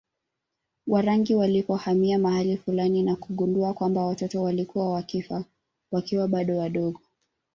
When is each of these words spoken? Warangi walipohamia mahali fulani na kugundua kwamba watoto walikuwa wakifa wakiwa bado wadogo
Warangi 0.87 1.35
walipohamia 1.35 2.19
mahali 2.19 2.57
fulani 2.57 3.03
na 3.03 3.15
kugundua 3.15 3.73
kwamba 3.73 4.05
watoto 4.05 4.41
walikuwa 4.43 4.93
wakifa 4.93 5.43
wakiwa 5.91 6.27
bado 6.27 6.57
wadogo 6.57 7.01